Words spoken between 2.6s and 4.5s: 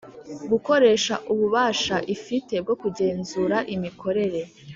bwo kugenzura imikorere